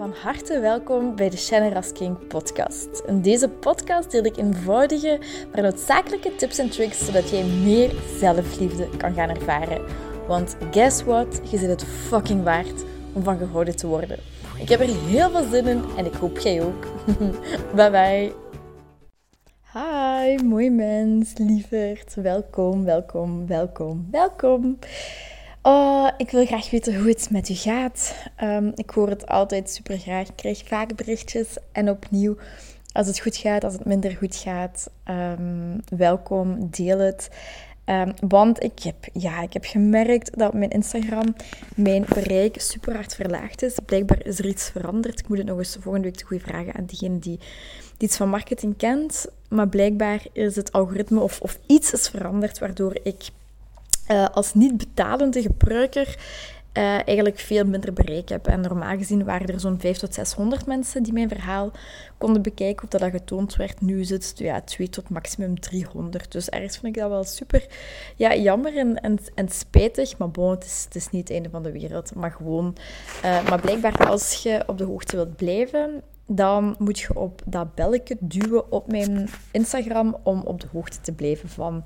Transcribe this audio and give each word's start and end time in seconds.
van 0.00 0.14
harte 0.22 0.60
welkom 0.60 1.16
bij 1.16 1.30
de 1.30 1.36
Shannon 1.36 1.82
King 1.92 2.26
podcast. 2.26 3.02
In 3.06 3.22
deze 3.22 3.48
podcast 3.48 4.10
deel 4.10 4.24
ik 4.24 4.36
eenvoudige, 4.36 5.18
maar 5.52 5.62
noodzakelijke 5.62 6.36
tips 6.36 6.58
en 6.58 6.70
tricks 6.70 7.04
zodat 7.04 7.30
jij 7.30 7.44
meer 7.44 7.90
zelfliefde 8.18 8.88
kan 8.96 9.14
gaan 9.14 9.28
ervaren. 9.28 9.84
Want 10.26 10.56
guess 10.70 11.02
what? 11.02 11.40
Je 11.50 11.58
zit 11.58 11.68
het 11.68 11.84
fucking 11.84 12.42
waard 12.42 12.84
om 13.12 13.22
van 13.22 13.38
gehouden 13.38 13.76
te 13.76 13.86
worden. 13.86 14.18
Ik 14.58 14.68
heb 14.68 14.80
er 14.80 15.04
heel 15.06 15.30
veel 15.30 15.50
zin 15.50 15.66
in 15.66 15.84
en 15.96 16.06
ik 16.06 16.14
hoop 16.14 16.38
jij 16.38 16.62
ook. 16.62 16.86
bye 17.76 17.90
bye. 17.90 18.32
Hi, 19.72 20.42
mooi 20.44 20.70
mens, 20.70 21.32
lieverd. 21.36 22.14
Welkom, 22.14 22.84
welkom, 22.84 23.46
welkom, 23.46 24.08
welkom. 24.10 24.78
Oh, 25.62 26.08
ik 26.16 26.30
wil 26.30 26.46
graag 26.46 26.70
weten 26.70 26.96
hoe 26.96 27.08
het 27.08 27.30
met 27.30 27.48
u 27.48 27.54
gaat. 27.54 28.14
Ehm, 28.36 28.70
ik 28.74 28.90
hoor 28.90 29.08
het 29.08 29.26
altijd 29.26 29.70
super 29.70 29.98
graag. 29.98 30.28
Ik 30.28 30.36
krijg 30.36 30.62
vaak 30.66 30.96
berichtjes. 30.96 31.56
En 31.72 31.90
opnieuw, 31.90 32.36
als 32.92 33.06
het 33.06 33.20
goed 33.20 33.36
gaat, 33.36 33.64
als 33.64 33.72
het 33.72 33.84
minder 33.84 34.16
goed 34.16 34.36
gaat, 34.36 34.90
um, 35.08 35.80
welkom, 35.96 36.70
deel 36.70 36.98
het. 36.98 37.30
Um, 37.84 38.12
want 38.28 38.62
ik 38.62 38.82
heb, 38.82 38.96
ja, 39.12 39.42
ik 39.42 39.52
heb 39.52 39.64
gemerkt 39.64 40.38
dat 40.38 40.54
mijn 40.54 40.70
Instagram 40.70 41.34
mijn 41.74 42.04
bereik 42.14 42.60
super 42.60 42.94
hard 42.94 43.14
verlaagd 43.14 43.62
is. 43.62 43.78
Blijkbaar 43.84 44.26
is 44.26 44.38
er 44.38 44.46
iets 44.46 44.70
veranderd. 44.70 45.18
Ik 45.18 45.28
moet 45.28 45.38
het 45.38 45.46
nog 45.46 45.58
eens 45.58 45.76
volgende 45.80 46.08
week 46.08 46.18
de 46.18 46.24
goede 46.24 46.44
vragen 46.44 46.74
aan 46.74 46.84
diegene 46.84 47.18
die, 47.18 47.38
die 47.96 48.08
iets 48.08 48.16
van 48.16 48.28
marketing 48.28 48.76
kent. 48.76 49.26
Maar 49.48 49.68
blijkbaar 49.68 50.22
is 50.32 50.56
het 50.56 50.72
algoritme 50.72 51.20
of, 51.20 51.40
of 51.40 51.58
iets 51.66 51.92
is 51.92 52.08
veranderd 52.08 52.58
waardoor 52.58 52.98
ik 53.02 53.28
uh, 54.10 54.28
als 54.28 54.54
niet 54.54 54.76
betalende 54.76 55.42
gebruiker 55.42 56.16
uh, 56.74 56.84
eigenlijk 56.92 57.38
veel 57.38 57.64
minder 57.64 57.92
bereik 57.92 58.28
heb. 58.28 58.46
En 58.46 58.60
normaal 58.60 58.96
gezien 58.96 59.24
waren 59.24 59.46
er 59.46 59.60
zo'n 59.60 59.80
500 59.80 60.00
tot 60.00 60.14
600 60.14 60.66
mensen 60.66 61.02
die 61.02 61.12
mijn 61.12 61.28
verhaal 61.28 61.70
konden 62.18 62.42
bekijken 62.42 62.84
of 62.84 62.90
dat, 62.90 63.00
dat 63.00 63.10
getoond 63.10 63.56
werd. 63.56 63.80
Nu 63.80 64.00
is 64.00 64.10
het 64.10 64.32
ja, 64.36 64.60
2 64.60 64.88
tot 64.88 65.08
maximum 65.08 65.60
300. 65.60 66.32
Dus 66.32 66.48
ergens 66.48 66.78
vind 66.78 66.96
ik 66.96 67.02
dat 67.02 67.10
wel 67.10 67.24
super 67.24 67.66
ja, 68.16 68.34
jammer 68.34 68.76
en, 68.76 69.00
en, 69.00 69.18
en 69.34 69.48
spijtig. 69.48 70.18
Maar 70.18 70.30
bon, 70.30 70.50
het 70.50 70.64
is, 70.64 70.82
het 70.84 70.94
is 70.94 71.10
niet 71.10 71.22
het 71.22 71.30
einde 71.30 71.50
van 71.50 71.62
de 71.62 71.72
wereld. 71.72 72.14
Maar 72.14 72.30
gewoon... 72.30 72.76
Uh, 73.24 73.48
maar 73.48 73.60
blijkbaar 73.60 74.08
als 74.08 74.42
je 74.42 74.62
op 74.66 74.78
de 74.78 74.84
hoogte 74.84 75.16
wilt 75.16 75.36
blijven, 75.36 76.02
dan 76.26 76.74
moet 76.78 76.98
je 76.98 77.18
op 77.18 77.42
dat 77.46 77.74
belletje 77.74 78.16
duwen 78.20 78.72
op 78.72 78.90
mijn 78.90 79.28
Instagram 79.50 80.16
om 80.22 80.40
op 80.40 80.60
de 80.60 80.66
hoogte 80.72 81.00
te 81.00 81.12
blijven 81.12 81.48
van 81.48 81.82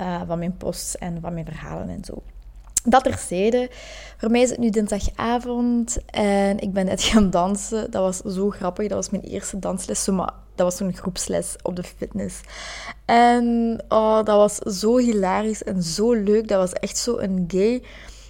uh, 0.00 0.20
van 0.26 0.38
mijn 0.38 0.56
posts 0.56 0.96
en 0.96 1.20
van 1.20 1.34
mijn 1.34 1.46
verhalen 1.46 1.88
en 1.88 2.04
zo. 2.04 2.22
Dat 2.84 3.04
terzijde. 3.04 3.70
Voor 4.16 4.30
mij 4.30 4.40
is 4.40 4.50
het 4.50 4.58
nu 4.58 4.70
dinsdagavond 4.70 5.98
en 6.06 6.58
ik 6.58 6.72
ben 6.72 6.84
net 6.84 7.02
gaan 7.10 7.30
dansen. 7.30 7.90
Dat 7.90 8.02
was 8.02 8.34
zo 8.34 8.50
grappig. 8.50 8.88
Dat 8.88 8.96
was 8.96 9.10
mijn 9.10 9.22
eerste 9.22 9.58
dansles. 9.58 10.06
Maar 10.06 10.32
dat 10.54 10.66
was 10.66 10.76
zo'n 10.76 10.96
groepsles 10.96 11.56
op 11.62 11.76
de 11.76 11.82
fitness. 11.82 12.40
En 13.04 13.78
oh, 13.88 14.16
dat 14.16 14.36
was 14.36 14.78
zo 14.78 14.96
hilarisch 14.96 15.62
en 15.62 15.82
zo 15.82 16.12
leuk. 16.12 16.48
Dat 16.48 16.58
was 16.58 16.72
echt 16.72 16.96
zo 16.96 17.18
een 17.18 17.44
gay 17.48 17.82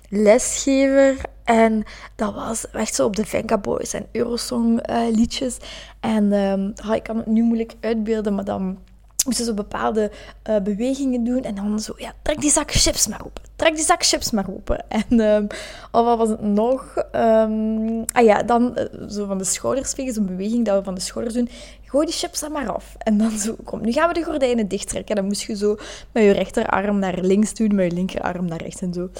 lesgever. 0.09 1.17
En 1.45 1.84
dat 2.17 2.34
was 2.34 2.71
echt 2.71 2.95
zo 2.95 3.06
op 3.06 3.17
de 3.17 3.27
Venga 3.27 3.59
Boys 3.59 3.93
en 3.93 4.06
Eurosong 4.12 4.91
uh, 4.91 5.01
liedjes. 5.11 5.56
En 6.01 6.33
um, 6.33 6.73
oh, 6.87 6.95
ik 6.95 7.03
kan 7.03 7.17
het 7.17 7.27
nu 7.27 7.43
moeilijk 7.43 7.75
uitbeelden, 7.81 8.34
maar 8.34 8.45
dan 8.45 8.78
moesten 9.25 9.44
zo 9.44 9.55
bepaalde 9.55 10.11
uh, 10.50 10.56
bewegingen 10.56 11.25
doen. 11.25 11.42
En 11.42 11.55
dan 11.55 11.80
zo, 11.80 11.92
ja, 11.97 12.12
trek 12.22 12.41
die 12.41 12.50
zak 12.50 12.70
chips 12.72 13.06
maar 13.06 13.20
open. 13.25 13.42
Trek 13.56 13.75
die 13.75 13.84
zak 13.84 14.05
chips 14.05 14.31
maar 14.31 14.47
open. 14.50 14.84
En 14.89 15.20
um, 15.20 15.47
oh, 15.92 16.05
wat 16.05 16.19
was 16.19 16.28
het 16.28 16.42
nog? 16.42 16.94
Um, 17.12 18.05
ah 18.12 18.25
ja, 18.25 18.42
dan 18.42 18.78
uh, 18.78 19.08
zo 19.08 19.27
van 19.27 19.39
de 19.39 19.44
schouders 19.44 19.92
vegen. 19.92 20.12
Zo'n 20.12 20.27
beweging 20.27 20.64
dat 20.64 20.78
we 20.78 20.84
van 20.84 20.94
de 20.94 21.00
schouders 21.00 21.34
doen. 21.34 21.48
Gooi 21.84 22.06
die 22.06 22.14
chips 22.14 22.41
dan 22.41 22.53
maar 22.53 22.72
af. 22.72 22.94
En 22.98 23.19
dan 23.19 23.31
zo, 23.31 23.56
kom, 23.64 23.81
nu 23.81 23.92
gaan 23.92 24.08
we 24.08 24.14
de 24.14 24.25
gordijnen 24.25 24.69
dichttrekken. 24.69 25.16
Dan 25.16 25.25
moest 25.25 25.42
je 25.42 25.56
zo 25.56 25.77
met 26.12 26.22
je 26.22 26.31
rechterarm 26.31 26.99
naar 26.99 27.19
links 27.20 27.54
doen, 27.54 27.75
met 27.75 27.91
je 27.91 27.94
linkerarm 27.97 28.44
naar 28.44 28.62
rechts 28.62 28.81
en 28.81 28.93
zo. 28.93 29.10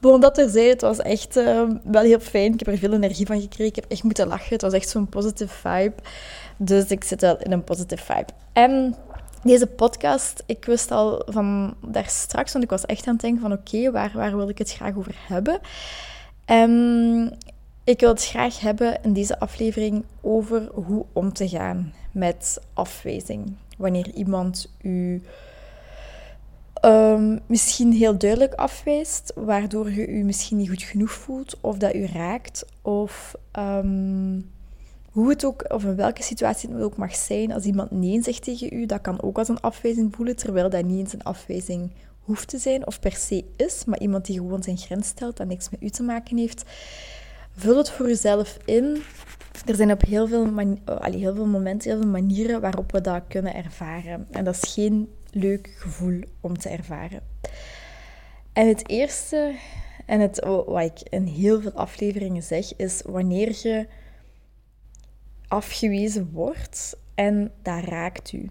Bon, 0.00 0.20
dat 0.20 0.34
terzijde, 0.34 0.70
het 0.70 0.80
was 0.80 0.98
echt 0.98 1.36
uh, 1.36 1.62
wel 1.82 2.02
heel 2.02 2.20
fijn. 2.20 2.52
Ik 2.52 2.58
heb 2.58 2.68
er 2.68 2.78
veel 2.78 2.92
energie 2.92 3.26
van 3.26 3.40
gekregen. 3.40 3.66
Ik 3.66 3.76
heb 3.76 3.90
echt 3.90 4.02
moeten 4.02 4.28
lachen. 4.28 4.52
Het 4.52 4.62
was 4.62 4.72
echt 4.72 4.88
zo'n 4.88 5.08
positive 5.08 5.54
vibe. 5.54 5.94
Dus 6.56 6.84
ik 6.84 7.04
zit 7.04 7.20
wel 7.20 7.36
in 7.38 7.52
een 7.52 7.64
positive 7.64 8.02
vibe. 8.04 8.32
En 8.52 8.94
deze 9.42 9.66
podcast, 9.66 10.42
ik 10.46 10.64
wist 10.64 10.90
al 10.90 11.22
van 11.26 11.74
daar 11.86 12.08
straks, 12.08 12.52
want 12.52 12.64
ik 12.64 12.70
was 12.70 12.86
echt 12.86 13.06
aan 13.06 13.12
het 13.12 13.22
denken 13.22 13.40
van 13.40 13.52
oké, 13.52 13.90
waar, 13.90 14.12
waar 14.14 14.36
wil 14.36 14.48
ik 14.48 14.58
het 14.58 14.72
graag 14.72 14.96
over 14.96 15.14
hebben? 15.28 15.60
En 16.44 17.38
ik 17.84 18.00
wil 18.00 18.08
het 18.08 18.24
graag 18.24 18.60
hebben 18.60 18.98
in 19.02 19.12
deze 19.12 19.38
aflevering 19.38 20.04
over 20.20 20.68
hoe 20.72 21.04
om 21.12 21.32
te 21.32 21.48
gaan 21.48 21.92
met 22.12 22.60
afwijzing. 22.72 23.56
Wanneer 23.76 24.10
iemand 24.14 24.72
u 24.82 25.22
um, 26.84 27.40
misschien 27.46 27.92
heel 27.92 28.18
duidelijk 28.18 28.54
afwijst, 28.54 29.32
waardoor 29.34 29.90
je 29.90 30.06
u 30.06 30.22
misschien 30.22 30.56
niet 30.56 30.68
goed 30.68 30.82
genoeg 30.82 31.10
voelt, 31.10 31.56
of 31.60 31.76
dat 31.76 31.94
u 31.94 32.06
raakt, 32.06 32.66
of 32.82 33.34
um, 33.58 34.50
hoe 35.16 35.28
het 35.28 35.44
ook, 35.44 35.64
of 35.72 35.84
in 35.84 35.96
welke 35.96 36.22
situatie 36.22 36.70
het 36.72 36.82
ook 36.82 36.96
mag 36.96 37.14
zijn, 37.14 37.52
als 37.52 37.64
iemand 37.64 37.90
nee 37.90 38.22
zegt 38.22 38.42
tegen 38.42 38.74
u, 38.74 38.86
dat 38.86 39.00
kan 39.00 39.22
ook 39.22 39.38
als 39.38 39.48
een 39.48 39.60
afwijzing 39.60 40.14
voelen, 40.14 40.36
terwijl 40.36 40.70
dat 40.70 40.84
niet 40.84 40.98
eens 40.98 41.12
een 41.12 41.22
afwijzing 41.22 41.90
hoeft 42.20 42.48
te 42.48 42.58
zijn 42.58 42.86
of 42.86 43.00
per 43.00 43.12
se 43.12 43.44
is, 43.56 43.84
maar 43.84 44.00
iemand 44.00 44.26
die 44.26 44.36
gewoon 44.36 44.62
zijn 44.62 44.76
grens 44.76 45.08
stelt 45.08 45.40
en 45.40 45.48
niks 45.48 45.70
met 45.70 45.82
u 45.82 45.88
te 45.88 46.02
maken 46.02 46.36
heeft. 46.36 46.62
Vul 47.52 47.76
het 47.76 47.90
voor 47.90 48.08
uzelf 48.08 48.58
in. 48.64 49.02
Er 49.66 49.74
zijn 49.74 49.92
op 49.92 50.02
heel 50.02 50.28
veel, 50.28 50.52
heel 51.00 51.34
veel 51.34 51.46
momenten, 51.46 51.90
heel 51.90 52.00
veel 52.00 52.10
manieren 52.10 52.60
waarop 52.60 52.92
we 52.92 53.00
dat 53.00 53.22
kunnen 53.28 53.54
ervaren. 53.54 54.26
En 54.30 54.44
dat 54.44 54.54
is 54.54 54.72
geen 54.72 55.08
leuk 55.30 55.74
gevoel 55.78 56.20
om 56.40 56.58
te 56.58 56.68
ervaren. 56.68 57.20
En 58.52 58.68
het 58.68 58.88
eerste, 58.88 59.54
en 60.06 60.20
het, 60.20 60.44
wat 60.44 60.82
ik 60.82 61.08
in 61.08 61.24
heel 61.24 61.60
veel 61.60 61.72
afleveringen 61.72 62.42
zeg, 62.42 62.76
is 62.76 63.02
wanneer 63.04 63.58
je 63.62 63.86
afgewezen 65.48 66.30
wordt 66.32 66.96
en 67.14 67.52
dat 67.62 67.84
raakt 67.84 68.32
u. 68.32 68.50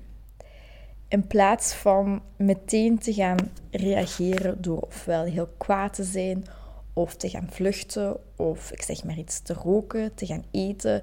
In 1.07 1.27
plaats 1.27 1.73
van 1.73 2.21
meteen 2.35 2.99
te 2.99 3.13
gaan 3.13 3.51
reageren 3.71 4.61
door 4.61 4.79
ofwel 4.79 5.23
heel 5.23 5.49
kwaad 5.57 5.93
te 5.93 6.03
zijn, 6.03 6.45
of 6.93 7.15
te 7.15 7.29
gaan 7.29 7.47
vluchten, 7.51 8.17
of 8.35 8.71
ik 8.71 8.81
zeg 8.81 9.03
maar 9.03 9.17
iets 9.17 9.39
te 9.39 9.53
roken, 9.53 10.13
te 10.13 10.25
gaan 10.25 10.43
eten. 10.51 11.01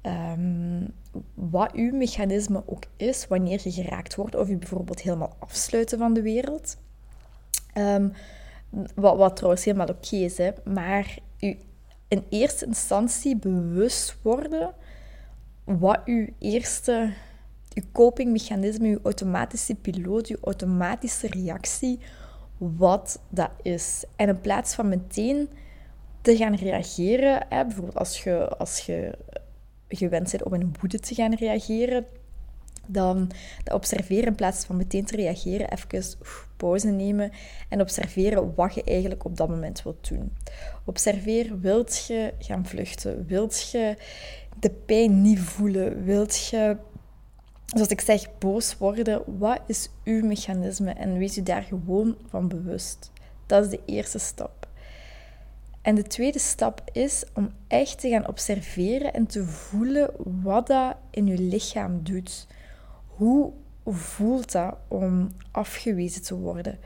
Ehm, 0.00 0.86
wat 1.34 1.72
uw 1.72 1.96
mechanisme 1.96 2.62
ook 2.66 2.82
is 2.96 3.26
wanneer 3.26 3.60
je 3.64 3.72
geraakt 3.72 4.14
wordt, 4.14 4.34
of 4.34 4.48
je 4.48 4.56
bijvoorbeeld 4.56 5.00
helemaal 5.00 5.36
afsluiten 5.38 5.98
van 5.98 6.12
de 6.12 6.22
wereld. 6.22 6.76
Um, 7.74 8.12
wat, 8.94 9.16
wat 9.16 9.36
trouwens 9.36 9.64
helemaal 9.64 9.88
oké 9.88 10.16
is, 10.16 10.38
hè, 10.38 10.50
maar 10.64 11.18
u 11.40 11.58
in 12.08 12.24
eerste 12.28 12.66
instantie 12.66 13.36
bewust 13.36 14.16
worden 14.22 14.74
wat 15.76 16.00
uw 16.04 16.26
eerste, 16.38 17.12
uw 17.74 17.82
copingmechanisme, 17.92 18.88
uw 18.88 19.00
automatische 19.02 19.74
piloot, 19.74 20.26
uw 20.26 20.36
automatische 20.40 21.26
reactie, 21.28 21.98
wat 22.58 23.20
dat 23.28 23.50
is. 23.62 24.04
En 24.16 24.28
in 24.28 24.40
plaats 24.40 24.74
van 24.74 24.88
meteen 24.88 25.48
te 26.20 26.36
gaan 26.36 26.54
reageren, 26.54 27.46
hè, 27.48 27.64
bijvoorbeeld 27.64 27.96
als 27.96 28.22
je, 28.22 28.48
als 28.48 28.78
je 28.78 29.18
gewend 29.88 30.30
bent 30.30 30.42
om 30.42 30.54
in 30.54 30.74
woede 30.80 30.98
te 30.98 31.14
gaan 31.14 31.34
reageren, 31.34 32.06
dan 32.86 33.30
observeren 33.72 34.26
in 34.26 34.34
plaats 34.34 34.64
van 34.64 34.76
meteen 34.76 35.04
te 35.04 35.16
reageren, 35.16 35.70
even 35.70 36.02
pauze 36.56 36.88
nemen 36.88 37.30
en 37.68 37.80
observeren 37.80 38.54
wat 38.54 38.74
je 38.74 38.84
eigenlijk 38.84 39.24
op 39.24 39.36
dat 39.36 39.48
moment 39.48 39.82
wilt 39.82 40.08
doen. 40.08 40.32
Observeer, 40.84 41.60
wilt 41.60 42.06
je 42.06 42.34
gaan 42.38 42.66
vluchten? 42.66 43.26
Wilt 43.26 43.70
je 43.70 43.96
de 44.60 44.70
pijn 44.70 45.22
niet 45.22 45.40
voelen? 45.40 46.04
Wilt 46.04 46.46
je, 46.46 46.76
zoals 47.64 47.88
ik 47.88 48.00
zeg, 48.00 48.38
boos 48.38 48.78
worden? 48.78 49.38
Wat 49.38 49.60
is 49.66 49.90
uw 50.04 50.24
mechanisme? 50.24 50.90
En 50.90 51.18
wees 51.18 51.38
u 51.38 51.42
daar 51.42 51.62
gewoon 51.62 52.16
van 52.28 52.48
bewust. 52.48 53.10
Dat 53.46 53.64
is 53.64 53.70
de 53.70 53.80
eerste 53.84 54.18
stap. 54.18 54.68
En 55.82 55.94
de 55.94 56.02
tweede 56.02 56.38
stap 56.38 56.82
is 56.92 57.24
om 57.34 57.50
echt 57.66 58.00
te 58.00 58.08
gaan 58.08 58.28
observeren 58.28 59.12
en 59.12 59.26
te 59.26 59.44
voelen 59.44 60.10
wat 60.42 60.66
dat 60.66 60.96
in 61.10 61.26
je 61.26 61.38
lichaam 61.38 62.02
doet. 62.02 62.46
Hoe 63.06 63.52
voelt 63.84 64.52
dat 64.52 64.76
om 64.88 65.28
afgewezen 65.50 66.22
te 66.22 66.34
worden? 66.34 66.78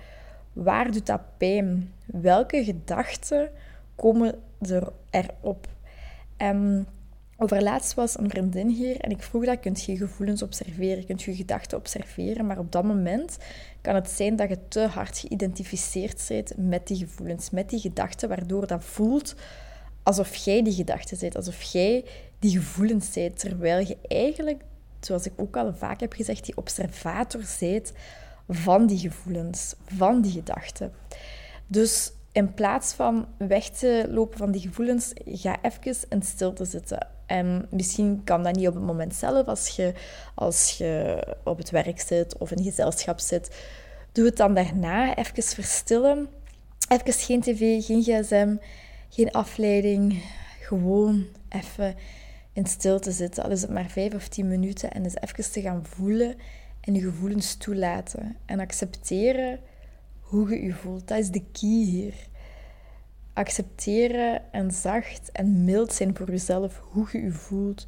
Waar 0.52 0.90
doet 0.90 1.06
dat 1.06 1.20
pijn? 1.36 1.92
Welke 2.06 2.64
gedachten 2.64 3.50
komen 3.94 4.34
er 4.60 4.92
erop? 5.10 5.68
En 6.36 6.86
Overlaatst 7.42 7.94
was 7.94 8.18
een 8.18 8.30
vriendin 8.30 8.68
hier 8.68 9.00
en 9.00 9.10
ik 9.10 9.22
vroeg 9.22 9.44
dat, 9.44 9.60
kunt 9.60 9.84
je 9.84 9.96
gevoelens 9.96 10.42
observeren, 10.42 11.06
kunt 11.06 11.22
je 11.22 11.34
gedachten 11.34 11.78
observeren, 11.78 12.46
maar 12.46 12.58
op 12.58 12.72
dat 12.72 12.84
moment 12.84 13.38
kan 13.80 13.94
het 13.94 14.10
zijn 14.10 14.36
dat 14.36 14.48
je 14.48 14.58
te 14.68 14.80
hard 14.80 15.18
geïdentificeerd 15.18 16.24
bent 16.28 16.52
met 16.56 16.86
die 16.86 16.96
gevoelens, 16.96 17.50
met 17.50 17.70
die 17.70 17.80
gedachten, 17.80 18.28
waardoor 18.28 18.66
dat 18.66 18.84
voelt 18.84 19.34
alsof 20.02 20.34
jij 20.34 20.62
die 20.62 20.72
gedachten 20.72 21.16
zit, 21.16 21.36
alsof 21.36 21.62
jij 21.62 22.04
die 22.38 22.50
gevoelens 22.50 23.12
zit, 23.12 23.38
terwijl 23.38 23.86
je 23.86 23.96
eigenlijk, 24.08 24.62
zoals 25.00 25.26
ik 25.26 25.32
ook 25.36 25.56
al 25.56 25.74
vaak 25.74 26.00
heb 26.00 26.12
gezegd, 26.12 26.44
die 26.44 26.56
observator 26.56 27.42
zit 27.42 27.92
van 28.48 28.86
die 28.86 28.98
gevoelens, 28.98 29.74
van 29.84 30.20
die 30.20 30.32
gedachten. 30.32 30.92
Dus 31.66 32.12
in 32.32 32.54
plaats 32.54 32.92
van 32.92 33.26
weg 33.36 33.68
te 33.68 34.06
lopen 34.10 34.38
van 34.38 34.50
die 34.50 34.60
gevoelens, 34.60 35.12
ga 35.24 35.58
even 35.62 35.96
in 36.08 36.22
stilte 36.22 36.64
zitten. 36.64 37.06
En 37.32 37.66
misschien 37.70 38.24
kan 38.24 38.42
dat 38.42 38.54
niet 38.54 38.68
op 38.68 38.74
het 38.74 38.82
moment 38.82 39.14
zelf, 39.14 39.46
als 39.46 39.68
je, 39.68 39.92
als 40.34 40.78
je 40.78 41.22
op 41.44 41.58
het 41.58 41.70
werk 41.70 42.00
zit 42.00 42.38
of 42.38 42.50
in 42.50 42.62
gezelschap 42.62 43.20
zit. 43.20 43.56
Doe 44.12 44.24
het 44.24 44.36
dan 44.36 44.54
daarna, 44.54 45.16
even 45.16 45.42
verstillen. 45.42 46.28
Even 46.88 47.12
geen 47.12 47.40
tv, 47.40 47.84
geen 47.84 48.02
gsm, 48.02 48.56
geen 49.08 49.30
afleiding. 49.30 50.22
Gewoon 50.60 51.26
even 51.48 51.94
in 52.52 52.66
stilte 52.66 53.12
zitten. 53.12 53.44
Al 53.44 53.50
is 53.50 53.62
het 53.62 53.70
maar 53.70 53.90
vijf 53.90 54.14
of 54.14 54.28
tien 54.28 54.48
minuten. 54.48 54.90
En 54.90 55.02
dus 55.02 55.14
even 55.20 55.52
te 55.52 55.60
gaan 55.60 55.86
voelen 55.86 56.34
en 56.80 56.94
je 56.94 57.00
gevoelens 57.00 57.54
toelaten. 57.54 58.36
En 58.46 58.60
accepteren 58.60 59.60
hoe 60.20 60.50
je 60.50 60.64
je 60.64 60.72
voelt. 60.72 61.08
Dat 61.08 61.18
is 61.18 61.30
de 61.30 61.44
key 61.52 61.84
hier. 61.84 62.14
Accepteren 63.32 64.52
en 64.52 64.70
zacht 64.70 65.32
en 65.32 65.64
mild 65.64 65.92
zijn 65.92 66.16
voor 66.16 66.30
jezelf 66.30 66.82
hoe 66.90 67.08
je 67.12 67.22
je 67.22 67.30
voelt. 67.30 67.86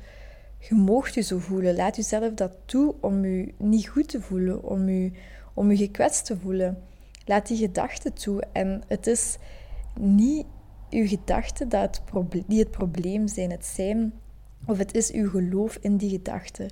Je 0.58 0.74
moogt 0.74 1.14
je 1.14 1.20
zo 1.20 1.38
voelen. 1.38 1.76
Laat 1.76 1.96
jezelf 1.96 2.34
dat 2.34 2.52
toe 2.64 2.94
om 3.00 3.24
je 3.24 3.54
niet 3.56 3.88
goed 3.88 4.08
te 4.08 4.20
voelen, 4.20 4.62
om 4.62 4.88
je, 4.88 5.10
om 5.54 5.70
je 5.70 5.76
gekwetst 5.76 6.24
te 6.24 6.38
voelen. 6.38 6.82
Laat 7.24 7.46
die 7.46 7.56
gedachten 7.56 8.12
toe. 8.12 8.44
En 8.52 8.82
het 8.86 9.06
is 9.06 9.36
niet 10.00 10.46
uw 10.90 11.06
gedachten 11.06 11.68
die 12.46 12.58
het 12.58 12.70
probleem 12.70 13.28
zijn. 13.28 13.50
Het 13.50 13.64
zijn 13.64 14.12
of 14.66 14.78
het 14.78 14.94
is 14.94 15.12
uw 15.12 15.30
geloof 15.30 15.78
in 15.80 15.96
die 15.96 16.10
gedachten. 16.10 16.70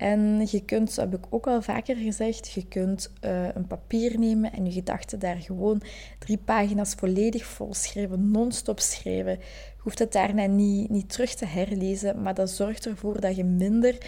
En 0.00 0.46
je 0.50 0.64
kunt, 0.64 0.94
dat 0.94 1.10
heb 1.10 1.14
ik 1.14 1.26
ook 1.30 1.46
al 1.46 1.62
vaker 1.62 1.96
gezegd, 1.96 2.50
je 2.50 2.66
kunt 2.66 3.10
uh, 3.24 3.54
een 3.54 3.66
papier 3.66 4.18
nemen 4.18 4.52
en 4.52 4.64
je 4.64 4.72
gedachten 4.72 5.18
daar 5.18 5.36
gewoon 5.36 5.82
drie 6.18 6.38
pagina's 6.38 6.94
volledig 6.94 7.44
vol 7.44 7.74
schrijven, 7.74 8.30
non-stop 8.30 8.80
schrijven. 8.80 9.32
Je 9.32 9.82
hoeft 9.82 9.98
het 9.98 10.12
daarna 10.12 10.46
niet, 10.46 10.90
niet 10.90 11.12
terug 11.12 11.34
te 11.34 11.46
herlezen, 11.46 12.22
maar 12.22 12.34
dat 12.34 12.50
zorgt 12.50 12.86
ervoor 12.86 13.20
dat 13.20 13.36
je 13.36 13.44
minder 13.44 13.98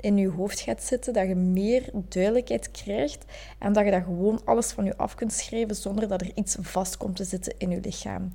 in 0.00 0.16
je 0.16 0.28
hoofd 0.28 0.60
gaat 0.60 0.82
zitten, 0.82 1.12
dat 1.12 1.28
je 1.28 1.34
meer 1.34 1.90
duidelijkheid 2.08 2.70
krijgt 2.70 3.24
en 3.58 3.72
dat 3.72 3.84
je 3.84 3.90
dat 3.90 4.02
gewoon 4.02 4.40
alles 4.44 4.70
van 4.70 4.84
je 4.84 4.96
af 4.96 5.14
kunt 5.14 5.32
schrijven 5.32 5.76
zonder 5.76 6.08
dat 6.08 6.20
er 6.20 6.30
iets 6.34 6.56
vast 6.60 6.96
komt 6.96 7.16
te 7.16 7.24
zitten 7.24 7.54
in 7.58 7.70
je 7.70 7.80
lichaam. 7.80 8.32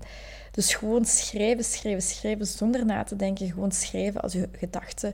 Dus 0.53 0.75
gewoon 0.75 1.05
schrijven, 1.05 1.63
schrijven, 1.63 2.01
schrijven 2.01 2.45
zonder 2.47 2.85
na 2.85 3.03
te 3.03 3.15
denken. 3.15 3.47
Gewoon 3.47 3.71
schrijven 3.71 4.21
als 4.21 4.33
je 4.33 4.49
gedachten 4.51 5.13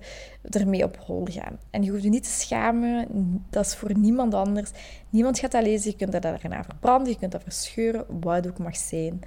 ermee 0.50 0.83
op 0.83 0.97
hol 0.97 1.27
gaan. 1.30 1.59
En 1.69 1.83
je 1.83 1.91
hoeft 1.91 2.03
je 2.03 2.09
niet 2.09 2.24
te 2.24 2.30
schamen. 2.30 3.07
Dat 3.50 3.65
is 3.65 3.75
voor 3.75 3.97
niemand 3.97 4.33
anders. 4.33 4.71
Niemand 5.09 5.39
gaat 5.39 5.51
dat 5.51 5.63
lezen. 5.63 5.91
Je 5.91 5.97
kunt 5.97 6.12
dat 6.12 6.21
daarna 6.21 6.63
verbranden. 6.63 7.12
Je 7.12 7.19
kunt 7.19 7.31
dat 7.31 7.44
verscheuren. 7.44 8.06
Wat 8.19 8.47
ook 8.47 8.57
mag 8.57 8.77
zijn. 8.77 9.19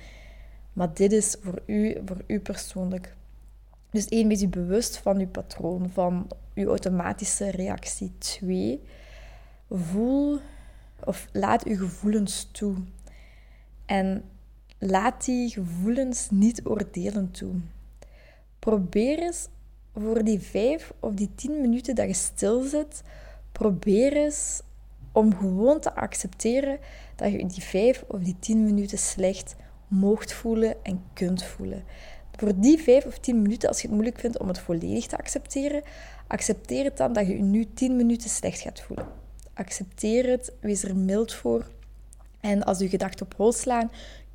Maar 0.72 0.94
dit 0.94 1.12
is 1.12 1.36
voor 1.42 1.62
u, 1.66 1.96
voor 2.04 2.24
u 2.26 2.40
persoonlijk. 2.40 3.16
Dus 3.90 4.08
één, 4.08 4.28
wees 4.28 4.40
je 4.40 4.48
bewust 4.48 4.96
van 4.96 5.18
uw 5.18 5.28
patroon, 5.28 5.90
van 5.90 6.28
uw 6.54 6.68
automatische 6.68 7.50
reactie. 7.50 8.12
Twee, 8.18 8.82
voel 9.70 10.40
of 11.04 11.28
laat 11.32 11.64
uw 11.64 11.76
gevoelens 11.76 12.48
toe. 12.50 12.74
En 13.86 14.24
Laat 14.84 15.24
die 15.24 15.50
gevoelens 15.50 16.28
niet 16.30 16.60
oordelen 16.64 17.30
toe. 17.30 17.54
Probeer 18.58 19.18
eens 19.18 19.48
voor 19.94 20.24
die 20.24 20.40
vijf 20.40 20.92
of 21.00 21.14
die 21.14 21.30
tien 21.34 21.60
minuten 21.60 21.94
dat 21.94 22.06
je 22.06 22.14
stil 22.14 22.62
zit, 22.62 23.02
probeer 23.52 24.16
eens 24.16 24.62
om 25.12 25.36
gewoon 25.36 25.80
te 25.80 25.94
accepteren 25.94 26.78
dat 27.16 27.32
je 27.32 27.46
die 27.46 27.62
vijf 27.62 28.04
of 28.08 28.20
die 28.20 28.36
tien 28.38 28.64
minuten 28.64 28.98
slecht 28.98 29.54
moogt 29.88 30.32
voelen 30.32 30.84
en 30.84 31.02
kunt 31.12 31.44
voelen. 31.44 31.84
Voor 32.36 32.52
die 32.60 32.78
vijf 32.78 33.04
of 33.04 33.18
tien 33.18 33.42
minuten, 33.42 33.68
als 33.68 33.80
je 33.80 33.86
het 33.86 33.96
moeilijk 33.96 34.18
vindt 34.18 34.38
om 34.38 34.48
het 34.48 34.58
volledig 34.58 35.06
te 35.06 35.18
accepteren, 35.18 35.82
accepteer 36.26 36.84
het 36.84 36.96
dan 36.96 37.12
dat 37.12 37.26
je 37.26 37.36
je 37.36 37.42
nu 37.42 37.66
tien 37.74 37.96
minuten 37.96 38.30
slecht 38.30 38.60
gaat 38.60 38.80
voelen. 38.80 39.06
Accepteer 39.54 40.30
het, 40.30 40.52
wees 40.60 40.82
er 40.82 40.96
mild 40.96 41.34
voor. 41.34 41.66
En 42.40 42.64
als 42.64 42.78
je 42.78 42.88
gedachten 42.88 43.26
op 43.26 43.34
hol 43.36 43.52
slaan, 43.52 43.90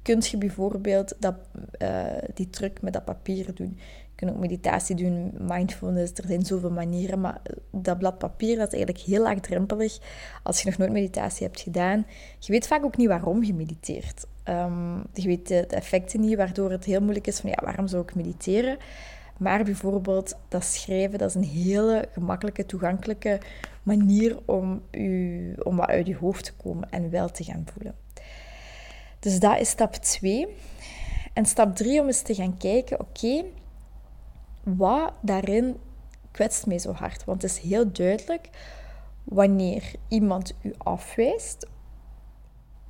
kun 0.08 0.22
je 0.22 0.38
bijvoorbeeld 0.38 1.16
dat, 1.20 1.36
uh, 1.82 2.06
die 2.34 2.50
truc 2.50 2.82
met 2.82 2.94
dat 2.94 3.06
papier 3.06 3.56
doen. 3.56 3.78
Je 3.78 4.16
kunt 4.16 4.32
ook 4.32 4.38
meditatie 4.38 4.96
doen, 4.96 5.34
mindfulness, 5.40 6.14
er 6.14 6.28
zijn 6.28 6.46
zoveel 6.46 6.72
manieren. 6.72 7.22
Maar 7.22 7.42
dat 7.72 7.98
blad 7.98 8.18
papier 8.18 8.58
dat 8.58 8.68
is 8.68 8.74
eigenlijk 8.74 9.06
heel 9.06 9.22
laagdrempelig. 9.22 10.00
Als 10.44 10.62
je 10.62 10.70
nog 10.70 10.78
nooit 10.78 10.92
meditatie 10.92 11.46
hebt 11.46 11.62
gedaan, 11.62 12.06
je 12.40 12.52
weet 12.52 12.68
vaak 12.68 12.84
ook 12.84 12.98
niet 12.98 13.08
waarom 13.08 13.44
je 13.44 13.54
mediteert. 13.54 14.26
Um, 14.50 15.04
je 15.14 15.28
weet 15.28 15.48
de, 15.48 15.66
de, 15.68 15.76
effecten 15.76 16.20
niet, 16.20 16.36
waardoor 16.36 16.72
het 16.72 16.86
heel 16.86 17.02
moeilijk 17.02 17.28
is 17.28 17.40
van 17.40 17.50
ja, 17.50 17.60
waarom 17.64 17.88
zou 17.88 18.04
ik 18.04 18.16
mediteren? 18.16 18.78
Maar 19.38 19.64
bijvoorbeeld 19.64 20.38
dat 20.48 20.64
schrijven, 20.64 21.20
dat 21.20 21.30
is 21.30 21.36
een 21.36 21.44
hele 21.44 22.08
gemakkelijke, 22.12 22.66
toegankelijke 22.66 23.40
manier 23.84 24.38
om, 24.46 24.82
u, 24.92 25.54
om 25.64 25.76
wat 25.76 25.88
uit 25.88 26.08
je 26.08 26.16
hoofd 26.16 26.44
te 26.44 26.54
komen 26.54 26.90
en 26.90 27.10
wel 27.10 27.30
te 27.30 27.44
gaan 27.44 27.66
voelen. 27.74 28.07
Dus 29.20 29.40
dat 29.40 29.60
is 29.60 29.70
stap 29.70 29.94
2. 29.94 30.48
En 31.34 31.46
stap 31.46 31.76
3 31.76 32.02
om 32.02 32.08
eens 32.08 32.22
te 32.22 32.36
gaan 32.36 32.58
kijken, 32.58 33.00
oké, 33.00 33.44
wat 34.64 35.14
daarin 35.22 35.80
kwetst 36.32 36.66
mij 36.66 36.80
zo 36.80 36.92
hard? 36.92 37.24
Want 37.24 37.42
het 37.42 37.52
is 37.52 37.60
heel 37.60 37.92
duidelijk, 37.92 38.50
wanneer 39.24 39.92
iemand 40.08 40.54
u 40.62 40.74
afwijst 40.78 41.68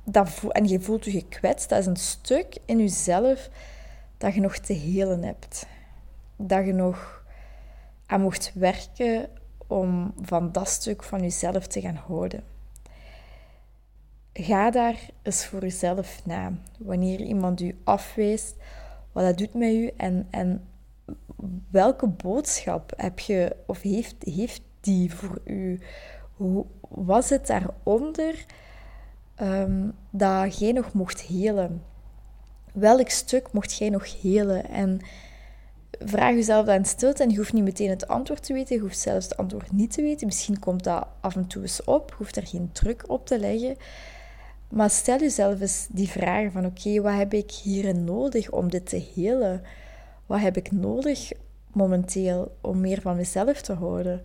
dat 0.04 0.44
en 0.48 0.68
je 0.68 0.80
voelt 0.80 1.04
je 1.04 1.10
gekwetst, 1.10 1.68
dat 1.68 1.78
is 1.78 1.86
een 1.86 1.96
stuk 1.96 2.58
in 2.64 2.78
jezelf 2.78 3.50
dat 4.18 4.34
je 4.34 4.40
nog 4.40 4.56
te 4.56 4.72
helen 4.72 5.22
hebt. 5.22 5.66
Dat 6.36 6.64
je 6.66 6.72
nog 6.72 7.22
aan 8.06 8.20
mocht 8.20 8.52
werken 8.54 9.28
om 9.66 10.14
van 10.22 10.52
dat 10.52 10.68
stuk 10.68 11.02
van 11.02 11.20
jezelf 11.20 11.66
te 11.66 11.80
gaan 11.80 12.00
houden. 12.06 12.42
Ga 14.40 14.70
daar 14.70 15.10
eens 15.22 15.46
voor 15.46 15.60
jezelf 15.60 16.20
na. 16.24 16.52
Wanneer 16.78 17.20
iemand 17.20 17.60
u 17.60 17.78
afwijst, 17.84 18.54
wat 19.12 19.24
dat 19.24 19.38
doet 19.38 19.54
met 19.54 19.72
u 19.72 19.90
en, 19.96 20.26
en 20.30 20.68
welke 21.70 22.06
boodschap 22.06 22.92
heb 22.96 23.18
je 23.18 23.56
of 23.66 23.82
heeft, 23.82 24.16
heeft 24.18 24.62
die 24.80 25.14
voor 25.14 25.40
u? 25.44 25.80
Hoe, 26.32 26.66
was 26.88 27.28
het 27.30 27.46
daaronder 27.46 28.44
um, 29.42 29.94
dat 30.10 30.58
jij 30.58 30.72
nog 30.72 30.92
mocht 30.92 31.20
helen? 31.20 31.82
Welk 32.72 33.08
stuk 33.08 33.52
mocht 33.52 33.78
jij 33.78 33.88
nog 33.88 34.20
helen? 34.20 34.68
En 34.68 35.00
vraag 35.90 36.34
jezelf 36.34 36.66
in 36.66 36.84
stilte 36.84 37.22
en 37.22 37.30
je 37.30 37.36
hoeft 37.36 37.52
niet 37.52 37.64
meteen 37.64 37.90
het 37.90 38.08
antwoord 38.08 38.42
te 38.42 38.52
weten, 38.52 38.76
je 38.76 38.82
hoeft 38.82 38.98
zelfs 38.98 39.24
het 39.24 39.36
antwoord 39.36 39.72
niet 39.72 39.92
te 39.92 40.02
weten. 40.02 40.26
Misschien 40.26 40.58
komt 40.58 40.84
dat 40.84 41.06
af 41.20 41.36
en 41.36 41.46
toe 41.46 41.62
eens 41.62 41.84
op, 41.84 42.08
je 42.08 42.16
hoeft 42.16 42.36
er 42.36 42.46
geen 42.46 42.70
druk 42.72 43.04
op 43.06 43.26
te 43.26 43.38
leggen. 43.38 43.76
Maar 44.68 44.90
stel 44.90 45.18
jezelf 45.18 45.60
eens 45.60 45.86
die 45.90 46.08
vraag 46.08 46.52
van 46.52 46.66
oké, 46.66 47.00
wat 47.00 47.14
heb 47.14 47.34
ik 47.34 47.50
hierin 47.50 48.04
nodig 48.04 48.50
om 48.50 48.70
dit 48.70 48.86
te 48.86 49.10
helen? 49.14 49.62
Wat 50.26 50.40
heb 50.40 50.56
ik 50.56 50.72
nodig 50.72 51.32
momenteel 51.72 52.56
om 52.60 52.80
meer 52.80 53.00
van 53.00 53.16
mezelf 53.16 53.60
te 53.60 53.72
houden? 53.72 54.22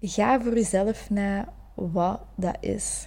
Ga 0.00 0.40
voor 0.40 0.54
jezelf 0.54 1.10
na 1.10 1.52
wat 1.74 2.20
dat 2.34 2.56
is. 2.60 3.06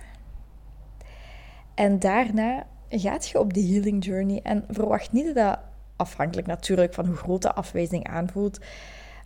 En 1.73 1.99
daarna 1.99 2.67
gaat 2.89 3.27
je 3.27 3.39
op 3.39 3.53
de 3.53 3.67
healing 3.67 4.05
journey 4.05 4.39
en 4.43 4.65
verwacht 4.69 5.11
niet 5.11 5.25
dat 5.25 5.35
dat 5.35 5.59
afhankelijk 5.95 6.47
natuurlijk 6.47 6.93
van 6.93 7.05
hoe 7.05 7.15
groot 7.15 7.41
de 7.41 7.53
afwijzing 7.53 8.07
aanvoelt. 8.07 8.59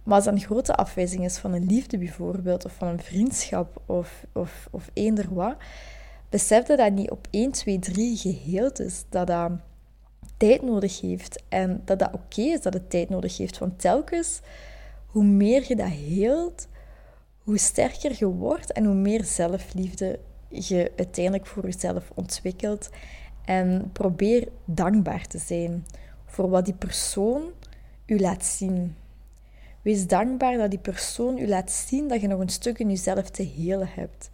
Maar 0.03 0.15
als 0.15 0.23
dat 0.23 0.33
een 0.33 0.39
grote 0.39 0.75
afwijzing 0.75 1.23
is 1.23 1.37
van 1.37 1.53
een 1.53 1.65
liefde 1.65 1.97
bijvoorbeeld, 1.97 2.65
of 2.65 2.73
van 2.73 2.87
een 2.87 3.01
vriendschap, 3.01 3.81
of, 3.85 4.25
of, 4.33 4.67
of 4.71 4.89
eender 4.93 5.33
wat, 5.33 5.55
besef 6.29 6.65
dat 6.65 6.77
dat 6.77 6.91
niet 6.91 7.11
op 7.11 7.27
1, 7.29 7.51
2, 7.51 7.79
3 7.79 8.17
geheeld 8.17 8.79
is. 8.79 9.03
Dat 9.09 9.27
dat 9.27 9.51
tijd 10.37 10.61
nodig 10.61 11.01
heeft. 11.01 11.43
En 11.49 11.81
dat 11.85 11.99
dat 11.99 12.13
oké 12.13 12.41
is 12.41 12.61
dat 12.61 12.73
het 12.73 12.89
tijd 12.89 13.09
nodig 13.09 13.37
heeft. 13.37 13.57
Want 13.57 13.79
telkens, 13.79 14.39
hoe 15.05 15.23
meer 15.23 15.65
je 15.67 15.75
dat 15.75 15.89
heelt, 15.89 16.67
hoe 17.37 17.57
sterker 17.57 18.15
je 18.17 18.27
wordt 18.27 18.71
en 18.71 18.85
hoe 18.85 18.95
meer 18.95 19.23
zelfliefde 19.23 20.19
je 20.49 20.91
uiteindelijk 20.95 21.45
voor 21.45 21.63
jezelf 21.65 22.11
ontwikkelt. 22.13 22.89
En 23.45 23.89
probeer 23.91 24.47
dankbaar 24.65 25.27
te 25.27 25.37
zijn 25.37 25.85
voor 26.25 26.49
wat 26.49 26.65
die 26.65 26.73
persoon 26.73 27.43
u 28.05 28.19
laat 28.19 28.45
zien. 28.45 28.95
Wees 29.81 30.07
dankbaar 30.07 30.57
dat 30.57 30.69
die 30.69 30.79
persoon 30.79 31.37
u 31.37 31.47
laat 31.47 31.71
zien 31.71 32.07
dat 32.07 32.21
je 32.21 32.27
nog 32.27 32.39
een 32.39 32.49
stuk 32.49 32.79
in 32.79 32.89
jezelf 32.89 33.29
te 33.29 33.43
helen 33.43 33.89
hebt. 33.91 34.29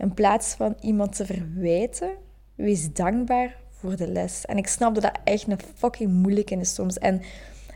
In 0.00 0.14
plaats 0.14 0.54
van 0.54 0.76
iemand 0.80 1.16
te 1.16 1.26
verwijten, 1.26 2.10
wees 2.54 2.92
dankbaar 2.92 3.56
voor 3.70 3.96
de 3.96 4.08
les. 4.08 4.44
En 4.46 4.56
ik 4.56 4.66
snap 4.66 4.94
dat 4.94 5.02
dat 5.02 5.18
echt 5.24 5.48
een 5.48 5.58
fucking 5.74 6.12
moeilijk 6.12 6.50
is 6.50 6.74
soms. 6.74 6.98
En 6.98 7.22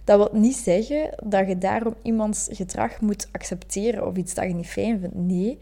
dat 0.04 0.16
wil 0.18 0.40
niet 0.40 0.56
zeggen 0.56 1.10
dat 1.24 1.48
je 1.48 1.58
daarom 1.58 1.94
iemands 2.02 2.48
gedrag 2.52 3.00
moet 3.00 3.28
accepteren 3.32 4.06
of 4.06 4.16
iets 4.16 4.34
dat 4.34 4.44
je 4.44 4.54
niet 4.54 4.66
fijn 4.66 5.00
vindt. 5.00 5.14
Nee. 5.14 5.58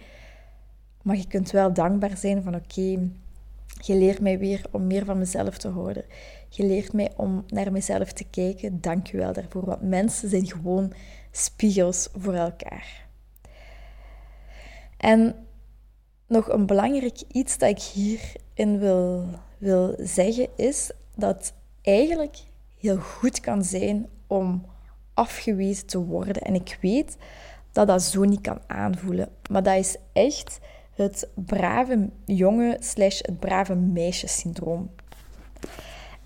Maar 1.03 1.17
je 1.17 1.27
kunt 1.27 1.51
wel 1.51 1.73
dankbaar 1.73 2.17
zijn 2.17 2.43
van 2.43 2.55
oké, 2.55 3.11
je 3.81 3.95
leert 3.95 4.21
mij 4.21 4.39
weer 4.39 4.65
om 4.71 4.87
meer 4.87 5.05
van 5.05 5.19
mezelf 5.19 5.59
te 5.59 5.69
horen. 5.69 6.05
Je 6.49 6.67
leert 6.67 6.93
mij 6.93 7.13
om 7.17 7.45
naar 7.47 7.73
mezelf 7.73 8.13
te 8.13 8.25
kijken. 8.25 8.81
Dank 8.81 9.07
je 9.07 9.17
wel 9.17 9.33
daarvoor. 9.33 9.65
Want 9.65 9.83
mensen 9.83 10.29
zijn 10.29 10.47
gewoon 10.47 10.93
spiegels 11.31 12.09
voor 12.17 12.35
elkaar. 12.35 13.07
En 14.97 15.35
nog 16.33 16.49
een 16.49 16.67
belangrijk 16.67 17.23
iets 17.33 17.59
dat 17.59 17.69
ik 17.69 17.81
hierin 17.81 18.79
wil, 18.79 19.25
wil 19.59 19.95
zeggen 19.99 20.49
is 20.57 20.91
dat 21.15 21.53
eigenlijk 21.83 22.37
heel 22.79 22.97
goed 22.97 23.41
kan 23.41 23.65
zijn 23.65 24.07
om 24.27 24.65
afgewezen 25.15 25.87
te 25.87 25.99
worden. 25.99 26.43
En 26.43 26.55
ik 26.55 26.79
weet 26.81 27.17
dat 27.73 27.87
dat 27.87 28.03
zo 28.03 28.23
niet 28.23 28.41
kan 28.41 28.61
aanvoelen. 28.67 29.29
Maar 29.51 29.63
dat 29.63 29.77
is 29.77 29.97
echt 30.13 30.59
het 30.95 31.29
brave 31.35 32.09
jongen 32.25 32.83
slash 32.83 33.19
het 33.21 33.39
brave 33.39 33.75
meisje 33.75 34.27
syndroom. 34.27 34.91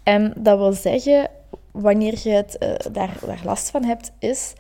En 0.03 0.33
dat 0.37 0.59
wil 0.59 0.73
zeggen, 0.73 1.31
wanneer 1.71 2.19
je 2.23 2.31
het, 2.31 2.57
uh, 2.61 2.93
daar, 2.93 3.19
daar 3.27 3.41
last 3.45 3.71
van 3.71 3.85
hebt, 3.85 4.13
is 4.19 4.53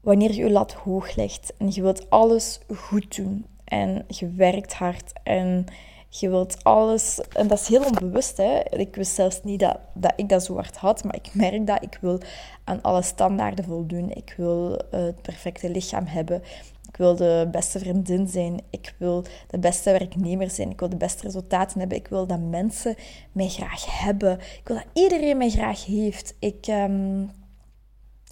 wanneer 0.00 0.32
je 0.32 0.42
je 0.42 0.50
lat 0.50 0.72
hoog 0.72 1.16
legt 1.16 1.52
en 1.58 1.70
je 1.70 1.82
wilt 1.82 2.10
alles 2.10 2.60
goed 2.74 3.16
doen 3.16 3.46
en 3.66 4.04
je 4.08 4.30
werkt 4.30 4.74
hard 4.74 5.12
en 5.22 5.66
je 6.08 6.28
wilt 6.28 6.64
alles, 6.64 7.20
en 7.32 7.46
dat 7.46 7.60
is 7.60 7.68
heel 7.68 7.84
onbewust. 7.84 8.36
Hè? 8.36 8.60
Ik 8.70 8.94
wist 8.94 9.14
zelfs 9.14 9.40
niet 9.42 9.60
dat, 9.60 9.78
dat 9.94 10.12
ik 10.16 10.28
dat 10.28 10.44
zo 10.44 10.54
hard 10.54 10.76
had, 10.76 11.04
maar 11.04 11.14
ik 11.14 11.34
merk 11.34 11.66
dat 11.66 11.82
ik 11.82 11.98
wil 12.00 12.20
aan 12.64 12.82
alle 12.82 13.02
standaarden 13.02 13.64
voldoen. 13.64 14.10
Ik 14.10 14.34
wil 14.36 14.78
eh, 14.90 15.00
het 15.00 15.22
perfecte 15.22 15.70
lichaam 15.70 16.06
hebben. 16.06 16.42
Ik 16.88 16.96
wil 16.96 17.16
de 17.16 17.48
beste 17.50 17.78
vriendin 17.78 18.28
zijn. 18.28 18.60
Ik 18.70 18.94
wil 18.98 19.24
de 19.46 19.58
beste 19.58 19.90
werknemer 19.90 20.50
zijn. 20.50 20.70
Ik 20.70 20.80
wil 20.80 20.88
de 20.88 20.96
beste 20.96 21.22
resultaten 21.22 21.78
hebben. 21.78 21.98
Ik 21.98 22.08
wil 22.08 22.26
dat 22.26 22.40
mensen 22.40 22.94
mij 23.32 23.48
graag 23.48 24.00
hebben. 24.00 24.38
Ik 24.38 24.60
wil 24.64 24.76
dat 24.76 24.86
iedereen 24.92 25.36
mij 25.36 25.50
graag 25.50 25.84
heeft. 25.84 26.34
Ik 26.38 26.66
um, 26.66 27.30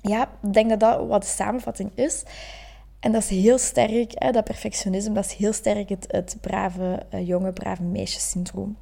ja, 0.01 0.29
denk 0.53 0.69
dat 0.69 0.81
dat 0.81 1.07
wat 1.07 1.23
de 1.23 1.29
samenvatting 1.29 1.91
is. 1.95 2.23
En 3.05 3.13
dat 3.13 3.23
is 3.23 3.29
heel 3.29 3.59
sterk, 3.59 4.13
hè, 4.15 4.31
dat 4.31 4.45
perfectionisme, 4.45 5.15
dat 5.15 5.25
is 5.25 5.33
heel 5.33 5.53
sterk 5.53 5.89
het, 5.89 6.05
het 6.09 6.37
brave 6.41 7.07
uh, 7.15 7.27
jonge, 7.27 7.53
brave 7.53 7.83
meisjes-syndroom. 7.83 8.77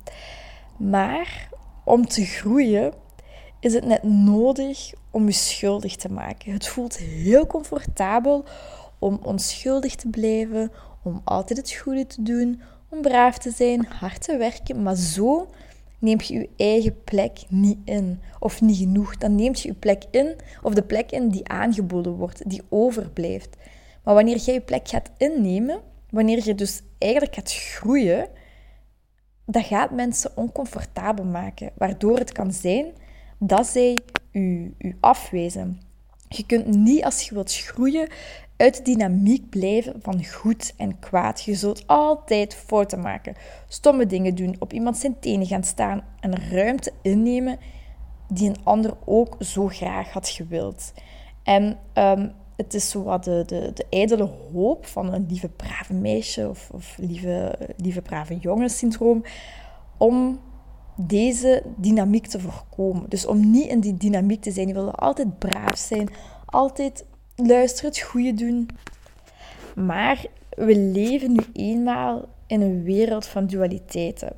Maar 0.79 1.49
om 1.85 2.07
te 2.07 2.25
groeien 2.25 2.93
is 3.61 3.75
het 3.75 3.85
net 3.85 4.03
nodig 4.03 4.93
om 5.11 5.27
je 5.27 5.33
schuldig 5.33 5.97
te 5.97 6.09
maken. 6.09 6.53
Het 6.53 6.67
voelt 6.67 6.97
heel 6.97 7.47
comfortabel 7.47 8.45
om 8.99 9.21
onschuldig 9.23 9.95
te 9.95 10.09
blijven, 10.09 10.73
om 11.03 11.21
altijd 11.25 11.59
het 11.59 11.73
goede 11.73 12.07
te 12.07 12.23
doen, 12.23 12.61
om 12.89 13.01
braaf 13.01 13.39
te 13.39 13.51
zijn, 13.51 13.87
hard 13.87 14.23
te 14.23 14.37
werken. 14.37 14.83
Maar 14.83 14.97
zo 14.97 15.49
neem 15.99 16.21
je 16.21 16.35
je 16.35 16.49
eigen 16.57 17.03
plek 17.05 17.45
niet 17.49 17.79
in, 17.85 18.21
of 18.39 18.61
niet 18.61 18.77
genoeg. 18.77 19.17
Dan 19.17 19.35
neemt 19.35 19.61
je 19.61 19.69
je 19.69 19.75
plek 19.75 20.05
in, 20.11 20.37
of 20.63 20.75
de 20.75 20.83
plek 20.83 21.11
in 21.11 21.29
die 21.29 21.49
aangeboden 21.49 22.13
wordt, 22.13 22.51
die 22.51 22.63
overblijft. 22.69 23.57
Maar 24.05 24.15
wanneer 24.15 24.37
jij 24.37 24.55
je 24.55 24.61
plek 24.61 24.89
gaat 24.89 25.11
innemen, 25.17 25.81
wanneer 26.11 26.45
je 26.45 26.55
dus 26.55 26.83
eigenlijk 26.99 27.35
gaat 27.35 27.53
groeien, 27.53 28.29
dat 29.47 29.65
gaat 29.65 29.91
mensen 29.91 30.37
oncomfortabel 30.37 31.25
maken, 31.25 31.71
waardoor 31.75 32.19
het 32.19 32.33
kan 32.33 32.53
zijn 32.53 32.87
dat 33.39 33.67
zij 33.67 34.01
u, 34.33 34.75
u 34.79 34.97
afwijzen. 35.01 35.81
Je 36.29 36.47
kunt 36.47 36.67
niet, 36.67 37.05
als 37.05 37.23
je 37.23 37.35
wilt 37.35 37.55
groeien, 37.55 38.09
uit 38.57 38.77
de 38.77 38.83
dynamiek 38.83 39.49
blijven 39.49 39.95
van 40.03 40.25
goed 40.25 40.75
en 40.77 40.99
kwaad. 40.99 41.43
Je 41.43 41.55
zult 41.55 41.87
altijd 41.87 42.55
fouten 42.55 43.01
maken, 43.01 43.35
stomme 43.69 44.07
dingen 44.07 44.35
doen, 44.35 44.57
op 44.59 44.73
iemand 44.73 44.97
zijn 44.97 45.19
tenen 45.19 45.47
gaan 45.47 45.65
staan 45.65 46.05
en 46.21 46.51
ruimte 46.51 46.93
innemen 47.03 47.59
die 48.29 48.49
een 48.49 48.65
ander 48.65 48.97
ook 49.05 49.37
zo 49.41 49.69
graag 49.69 50.13
had 50.13 50.29
gewild. 50.29 50.93
En 51.43 51.79
um, 51.95 52.33
het 52.57 52.75
is 52.75 52.91
zo 52.91 53.03
wat 53.03 53.25
de, 53.25 53.43
de, 53.47 53.71
de 53.75 53.87
ijdele 53.91 54.31
hoop 54.53 54.87
van 54.87 55.13
een 55.13 55.27
lieve 55.29 55.49
brave 55.49 55.95
meisje 55.95 56.49
of, 56.49 56.71
of 56.73 56.97
lieve, 56.99 57.59
lieve 57.77 58.03
brave 58.03 58.37
jongen 58.37 58.71
syndroom 58.71 59.25
om 59.97 60.41
deze 60.97 61.63
dynamiek 61.77 62.27
te 62.27 62.41
voorkomen. 62.41 63.09
Dus 63.09 63.27
om 63.27 63.51
niet 63.51 63.69
in 63.69 63.81
die 63.81 63.97
dynamiek 63.97 64.43
te 64.43 64.51
zijn. 64.51 64.69
Je 64.69 64.75
wil 64.75 64.95
altijd 64.95 65.39
braaf 65.39 65.77
zijn, 65.77 66.09
altijd 66.45 67.05
luisteren, 67.37 67.91
het 67.91 68.01
goede 68.01 68.35
doen. 68.35 68.69
Maar 69.75 70.27
we 70.51 70.77
leven 70.77 71.33
nu 71.33 71.45
eenmaal 71.53 72.29
in 72.47 72.61
een 72.61 72.83
wereld 72.83 73.27
van 73.27 73.47
dualiteiten. 73.47 74.33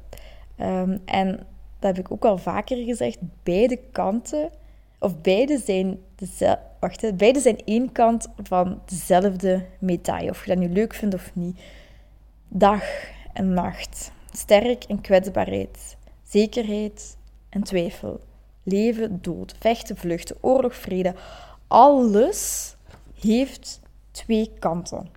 Um, 0.61 1.01
en 1.05 1.47
dat 1.79 1.97
heb 1.97 1.99
ik 1.99 2.13
ook 2.13 2.25
al 2.25 2.39
vaker 2.39 2.77
gezegd, 2.77 3.19
beide 3.43 3.79
kanten, 3.93 4.51
of 5.05 5.21
beide 5.21 5.59
zijn, 5.59 5.99
de, 6.15 6.59
wacht, 6.81 7.17
beide 7.17 7.41
zijn 7.41 7.65
één 7.65 7.93
kant 7.93 8.29
van 8.43 8.81
dezelfde 8.87 9.67
medaille. 9.79 10.31
Of 10.31 10.45
je 10.45 10.55
dat 10.55 10.59
nu 10.59 10.73
leuk 10.73 10.95
vindt 10.95 11.15
of 11.15 11.31
niet. 11.35 11.61
Dag 12.49 12.85
en 13.33 13.53
nacht. 13.53 14.13
Sterk 14.33 14.85
en 14.85 15.01
kwetsbaarheid. 15.01 15.97
Zekerheid 16.23 17.17
en 17.49 17.63
twijfel. 17.63 18.21
Leven, 18.63 19.19
dood, 19.23 19.55
vechten, 19.59 19.97
vluchten, 19.97 20.37
oorlog, 20.41 20.75
vrede. 20.75 21.15
Alles 21.67 22.75
heeft 23.21 23.81
twee 24.11 24.51
kanten. 24.59 25.09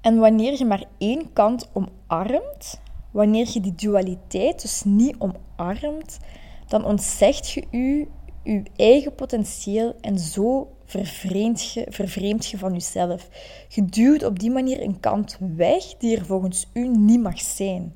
En 0.00 0.18
wanneer 0.18 0.58
je 0.58 0.64
maar 0.64 0.84
één 0.98 1.32
kant 1.32 1.70
omarmt, 1.72 2.80
wanneer 3.10 3.48
je 3.52 3.60
die 3.60 3.74
dualiteit 3.74 4.62
dus 4.62 4.82
niet 4.84 5.16
omarmt, 5.18 6.18
dan 6.66 6.84
ontzegt 6.84 7.50
je 7.50 7.64
u 7.70 8.08
je 8.42 8.62
eigen 8.76 9.14
potentieel 9.14 9.94
en 10.00 10.18
zo 10.18 10.76
vervreemd 10.84 11.72
je, 11.72 11.86
vervreemd 11.88 12.46
je 12.46 12.58
van 12.58 12.72
jezelf. 12.72 13.28
Je 13.68 13.84
duwt 13.84 14.24
op 14.24 14.38
die 14.38 14.50
manier 14.50 14.82
een 14.82 15.00
kant 15.00 15.36
weg 15.56 15.84
die 15.84 16.16
er 16.16 16.26
volgens 16.26 16.66
u 16.72 16.88
niet 16.88 17.20
mag 17.20 17.40
zijn. 17.40 17.94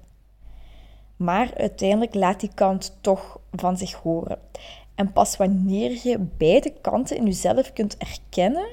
Maar 1.17 1.55
uiteindelijk 1.57 2.15
laat 2.15 2.41
die 2.41 2.55
kant 2.55 2.99
toch 3.01 3.41
van 3.51 3.77
zich 3.77 3.93
horen. 3.93 4.39
En 4.95 5.13
pas 5.13 5.37
wanneer 5.37 6.01
je 6.03 6.19
beide 6.19 6.73
kanten 6.81 7.17
in 7.17 7.25
jezelf 7.25 7.73
kunt 7.73 7.97
erkennen, 7.97 8.67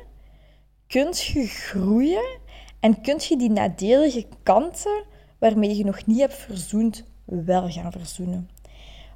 kunt 0.88 1.22
je 1.22 1.46
groeien 1.46 2.40
en 2.80 3.02
kunt 3.02 3.26
je 3.26 3.38
die 3.38 3.50
nadelige 3.50 4.26
kanten 4.44 5.04
waarmee 5.40 5.78
je 5.78 5.86
nog 5.86 6.06
niet 6.06 6.20
hebt 6.20 6.36
verzoend, 6.36 7.04
wel 7.26 7.70
gaan 7.70 7.92
verzoenen. 7.92 8.50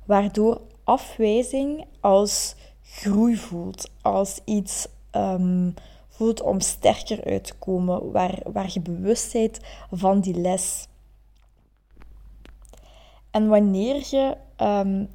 Waardoor 0.06 0.62
afwijzing 0.86 1.86
als 2.00 2.56
groei 2.82 3.36
voelt, 3.36 3.92
als 4.02 4.40
iets 4.46 4.88
um, 5.12 5.74
voelt 6.08 6.42
om 6.42 6.60
sterker 6.60 7.24
uit 7.24 7.44
te 7.44 7.54
komen, 7.54 8.12
waar, 8.12 8.40
waar 8.52 8.70
je 8.74 8.82
bewustheid 8.82 9.60
van 9.92 10.20
die 10.20 10.36
les. 10.36 10.88
En 13.32 13.48
wanneer 13.48 13.96
je 13.96 14.38
um, 14.62 15.10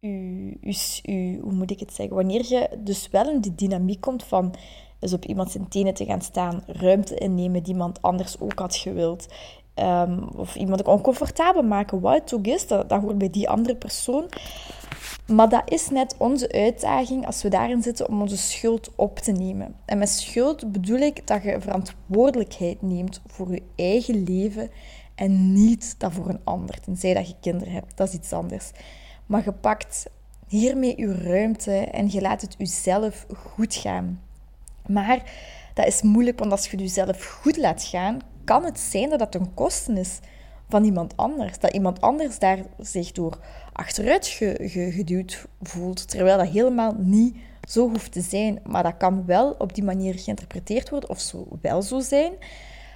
u, 0.00 0.58
u, 1.02 1.40
hoe 1.40 1.52
moet 1.52 1.70
ik 1.70 1.80
het 1.80 1.94
zeggen? 1.94 2.16
Wanneer 2.16 2.44
je 2.48 2.78
dus 2.78 3.08
wel 3.08 3.30
in 3.30 3.40
die 3.40 3.54
dynamiek 3.54 4.00
komt 4.00 4.24
van 4.24 4.54
dus 5.00 5.12
op 5.12 5.24
iemand 5.24 5.50
zijn 5.50 5.68
tenen 5.68 5.94
te 5.94 6.04
gaan 6.04 6.20
staan, 6.20 6.62
ruimte 6.66 7.14
innemen 7.14 7.62
die 7.62 7.72
iemand 7.72 8.02
anders 8.02 8.40
ook 8.40 8.58
had 8.58 8.76
gewild, 8.76 9.26
um, 9.74 10.28
of 10.36 10.54
iemand 10.54 10.82
oncomfortabel 10.82 11.62
maken, 11.62 12.00
wat 12.00 12.14
het 12.14 12.34
ook 12.34 12.68
dat, 12.68 12.88
dat 12.88 13.00
hoort 13.00 13.18
bij 13.18 13.30
die 13.30 13.48
andere 13.48 13.76
persoon. 13.76 14.28
Maar 15.26 15.48
dat 15.48 15.62
is 15.64 15.90
net 15.90 16.14
onze 16.18 16.52
uitdaging 16.52 17.26
als 17.26 17.42
we 17.42 17.48
daarin 17.48 17.82
zitten 17.82 18.08
om 18.08 18.20
onze 18.20 18.36
schuld 18.36 18.90
op 18.96 19.18
te 19.18 19.32
nemen. 19.32 19.74
En 19.84 19.98
met 19.98 20.08
schuld 20.08 20.72
bedoel 20.72 20.98
ik 20.98 21.26
dat 21.26 21.42
je 21.42 21.60
verantwoordelijkheid 21.60 22.82
neemt 22.82 23.22
voor 23.26 23.52
je 23.52 23.62
eigen 23.76 24.22
leven 24.24 24.70
en 25.14 25.52
niet 25.52 25.94
dat 25.98 26.12
voor 26.12 26.28
een 26.28 26.40
ander, 26.44 26.80
tenzij 26.80 27.14
dat 27.14 27.28
je 27.28 27.34
kinderen 27.40 27.72
hebt. 27.72 27.96
Dat 27.96 28.08
is 28.08 28.14
iets 28.14 28.32
anders. 28.32 28.70
Maar 29.26 29.44
je 29.44 29.52
pakt 29.52 30.06
hiermee 30.48 30.94
je 30.96 31.14
ruimte 31.14 31.72
en 31.72 32.10
je 32.10 32.20
laat 32.20 32.40
het 32.40 32.54
jezelf 32.58 33.26
goed 33.34 33.74
gaan. 33.74 34.22
Maar 34.86 35.32
dat 35.74 35.86
is 35.86 36.02
moeilijk, 36.02 36.38
want 36.38 36.50
als 36.50 36.70
je 36.70 36.76
jezelf 36.76 37.24
goed 37.24 37.56
laat 37.56 37.82
gaan, 37.82 38.18
kan 38.44 38.64
het 38.64 38.78
zijn 38.78 39.10
dat 39.10 39.18
dat 39.18 39.32
ten 39.32 39.54
koste 39.54 39.92
is 39.92 40.18
van 40.68 40.84
iemand 40.84 41.16
anders. 41.16 41.58
Dat 41.58 41.72
iemand 41.72 42.00
anders 42.00 42.38
daar 42.38 42.58
zich 42.78 43.12
door 43.12 43.38
achteruit 43.72 44.26
geduwd 44.26 45.46
voelt, 45.62 46.08
terwijl 46.08 46.38
dat 46.38 46.48
helemaal 46.48 46.94
niet 46.98 47.36
zo 47.68 47.88
hoeft 47.88 48.12
te 48.12 48.20
zijn. 48.20 48.60
Maar 48.66 48.82
dat 48.82 48.96
kan 48.96 49.26
wel 49.26 49.54
op 49.58 49.74
die 49.74 49.84
manier 49.84 50.18
geïnterpreteerd 50.18 50.90
worden, 50.90 51.10
of 51.10 51.20
zo 51.20 51.48
wel 51.60 51.82
zo 51.82 52.00
zijn. 52.00 52.32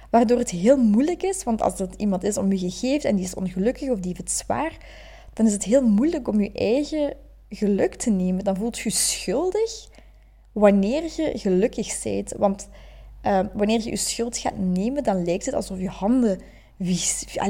Waardoor 0.09 0.37
het 0.37 0.49
heel 0.49 0.77
moeilijk 0.77 1.23
is, 1.23 1.43
want 1.43 1.61
als 1.61 1.79
het 1.79 1.95
iemand 1.97 2.23
is 2.23 2.37
om 2.37 2.51
je 2.51 2.57
gegeven 2.57 3.09
en 3.09 3.15
die 3.15 3.25
is 3.25 3.35
ongelukkig 3.35 3.89
of 3.89 3.99
die 3.99 4.07
heeft 4.07 4.17
het 4.17 4.31
zwaar, 4.31 4.77
dan 5.33 5.45
is 5.45 5.53
het 5.53 5.63
heel 5.63 5.81
moeilijk 5.81 6.27
om 6.27 6.41
je 6.41 6.51
eigen 6.51 7.13
geluk 7.49 7.95
te 7.95 8.09
nemen. 8.09 8.43
Dan 8.43 8.55
voelt 8.55 8.79
je 8.79 8.89
schuldig 8.89 9.89
wanneer 10.51 11.03
je 11.03 11.31
gelukkig 11.33 12.03
bent. 12.03 12.33
Want 12.37 12.69
uh, 13.25 13.39
wanneer 13.53 13.81
je 13.83 13.89
je 13.89 13.95
schuld 13.95 14.37
gaat 14.37 14.57
nemen, 14.57 15.03
dan 15.03 15.23
lijkt 15.23 15.45
het 15.45 15.55
alsof 15.55 15.79
je 15.79 15.89
handen 15.89 16.39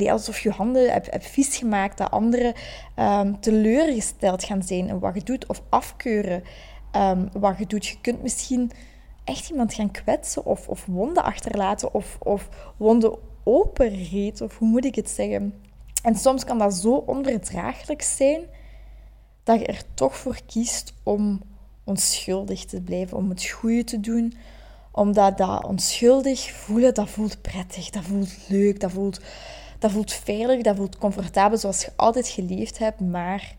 alsof 0.10 0.40
je 0.40 0.50
handen 0.50 0.92
hebt, 0.92 1.26
vies 1.26 1.58
gemaakt, 1.58 1.98
dat 1.98 2.12
anderen 2.12 2.54
um, 2.96 3.40
teleurgesteld 3.40 4.44
gaan 4.44 4.64
zijn 4.64 4.88
in 4.88 5.00
wat 5.00 5.14
je 5.14 5.24
doet 5.24 5.48
of 5.48 5.62
afkeuren 5.70 6.44
um, 6.96 7.30
wat 7.34 7.58
je 7.58 7.66
doet. 7.66 7.86
Je 7.86 8.02
kunt 8.02 8.22
misschien 8.22 8.72
echt 9.24 9.50
iemand 9.50 9.74
gaan 9.74 9.92
kwetsen 9.92 10.46
of, 10.46 10.68
of 10.68 10.86
wonden 10.86 11.24
achterlaten 11.24 11.94
of, 11.94 12.18
of 12.20 12.50
wonden 12.78 13.18
openreten, 13.44 14.46
of 14.46 14.58
hoe 14.58 14.68
moet 14.68 14.86
ik 14.86 14.96
het 14.96 15.10
zeggen? 15.10 15.54
En 16.04 16.16
soms 16.16 16.44
kan 16.44 16.58
dat 16.58 16.74
zo 16.74 16.94
onverdraaglijk 16.94 18.02
zijn 18.02 18.42
dat 19.44 19.60
je 19.60 19.66
er 19.66 19.82
toch 19.94 20.18
voor 20.18 20.40
kiest 20.46 20.94
om 21.04 21.42
onschuldig 21.84 22.66
te 22.66 22.82
blijven, 22.82 23.18
om 23.18 23.30
het 23.30 23.46
goede 23.46 23.84
te 23.84 24.00
doen. 24.00 24.34
Omdat 24.96 25.38
dat 25.38 25.66
onschuldig 25.66 26.52
voelen, 26.52 26.94
dat 26.94 27.10
voelt 27.10 27.42
prettig, 27.42 27.90
dat 27.90 28.04
voelt 28.04 28.38
leuk, 28.48 28.80
dat 28.80 28.92
voelt, 28.92 29.20
dat 29.80 29.92
voelt 29.92 30.14
veilig, 30.14 30.62
dat 30.62 30.76
voelt 30.76 30.98
comfortabel 30.98 31.58
zoals 31.58 31.82
je 31.82 31.92
altijd 31.96 32.28
geleefd 32.28 32.78
hebt, 32.78 33.00
maar 33.00 33.56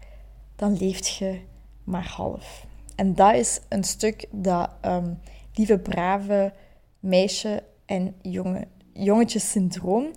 dan 0.56 0.76
leeft 0.76 1.16
je 1.16 1.40
maar 1.84 2.06
half. 2.16 2.66
En 2.94 3.14
dat 3.14 3.34
is 3.34 3.60
een 3.68 3.84
stuk 3.84 4.26
dat 4.30 4.70
um, 4.84 5.18
lieve, 5.54 5.78
brave 5.78 6.52
meisje 7.00 7.62
en 7.86 8.14
jonge, 8.22 8.66
jongetjes 8.92 9.50
syndroom. 9.50 10.10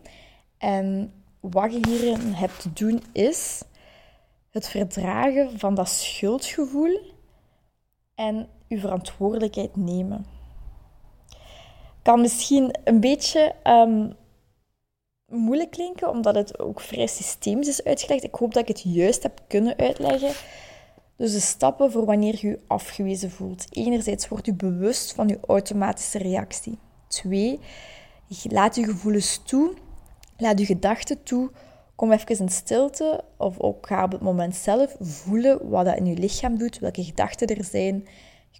En 0.57 1.13
wat 1.39 1.73
je 1.73 1.79
hierin 1.87 2.33
hebt 2.33 2.61
te 2.61 2.73
doen 2.73 3.03
is 3.11 3.63
het 4.49 4.67
verdragen 4.67 5.59
van 5.59 5.75
dat 5.75 5.89
schuldgevoel 5.89 6.99
en 8.15 8.47
je 8.67 8.79
verantwoordelijkheid 8.79 9.75
nemen. 9.75 10.38
Kan 12.09 12.21
misschien 12.21 12.75
een 12.83 12.99
beetje 12.99 13.55
um, 13.63 14.13
moeilijk 15.27 15.71
klinken, 15.71 16.09
omdat 16.09 16.35
het 16.35 16.59
ook 16.59 16.81
vrij 16.81 17.07
systemisch 17.07 17.67
is 17.67 17.83
uitgelegd. 17.83 18.23
Ik 18.23 18.35
hoop 18.35 18.53
dat 18.53 18.61
ik 18.61 18.67
het 18.67 18.93
juist 18.93 19.23
heb 19.23 19.41
kunnen 19.47 19.77
uitleggen. 19.77 20.31
Dus 21.15 21.33
de 21.33 21.39
stappen 21.39 21.91
voor 21.91 22.05
wanneer 22.05 22.37
je 22.39 22.47
je 22.47 22.59
afgewezen 22.67 23.31
voelt. 23.31 23.65
Enerzijds 23.69 24.27
word 24.27 24.45
je 24.45 24.53
bewust 24.53 25.13
van 25.13 25.27
je 25.27 25.39
automatische 25.47 26.17
reactie. 26.17 26.77
Twee, 27.07 27.59
laat 28.43 28.75
je 28.75 28.83
gevoelens 28.83 29.41
toe, 29.45 29.73
laat 30.37 30.59
je 30.59 30.65
gedachten 30.65 31.23
toe. 31.23 31.51
Kom 31.95 32.11
even 32.11 32.39
in 32.39 32.49
stilte 32.49 33.23
of 33.37 33.59
ook 33.59 33.87
ga 33.87 34.03
op 34.03 34.11
het 34.11 34.21
moment 34.21 34.55
zelf 34.55 34.95
voelen 34.99 35.69
wat 35.69 35.85
dat 35.85 35.97
in 35.97 36.05
je 36.05 36.17
lichaam 36.17 36.57
doet, 36.57 36.79
welke 36.79 37.03
gedachten 37.03 37.47
er 37.47 37.63
zijn. 37.63 38.07